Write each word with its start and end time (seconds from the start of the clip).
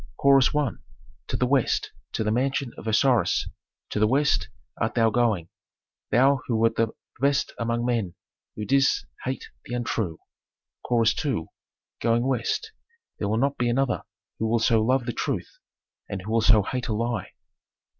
Chorus 0.17 0.49
I. 0.55 0.69
"To 1.27 1.37
the 1.37 1.45
West, 1.45 1.91
to 2.13 2.23
the 2.23 2.31
mansion 2.31 2.71
of 2.75 2.87
Osiris, 2.87 3.47
to 3.91 3.99
the 3.99 4.07
West 4.07 4.49
art 4.81 4.95
thou 4.95 5.11
going, 5.11 5.49
thou 6.09 6.41
who 6.47 6.55
wert 6.55 6.75
the 6.75 6.87
best 7.19 7.53
among 7.59 7.85
men, 7.85 8.15
who 8.55 8.65
didst 8.65 9.05
hate 9.25 9.49
the 9.63 9.75
untrue." 9.75 10.17
Chorus 10.83 11.13
II. 11.23 11.49
"Going 12.01 12.25
West! 12.25 12.71
There 13.19 13.29
will 13.29 13.37
not 13.37 13.59
be 13.59 13.69
another 13.69 14.01
who 14.39 14.47
will 14.47 14.57
so 14.57 14.81
love 14.81 15.05
the 15.05 15.13
truth, 15.13 15.59
and 16.09 16.23
who 16.23 16.31
will 16.31 16.41
so 16.41 16.63
hate 16.63 16.87
a 16.87 16.93
lie." 16.93 17.33